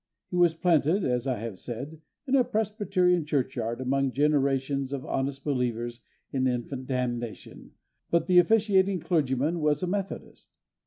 He 0.31 0.35
was 0.35 0.55
planted, 0.55 1.03
as 1.05 1.27
I 1.27 1.37
have 1.41 1.59
said, 1.59 2.01
in 2.25 2.33
a 2.33 2.43
Presbyterian 2.43 3.23
churchyard, 3.23 3.79
among 3.79 4.13
generations 4.13 4.93
of 4.93 5.05
honest 5.05 5.43
believers 5.45 5.99
in 6.33 6.47
infant 6.47 6.87
damnation, 6.87 7.73
but 8.09 8.25
the 8.25 8.39
officiating 8.39 8.99
clergyman 8.99 9.59
was 9.61 9.83
a 9.83 9.87
Methodist. 9.87 10.47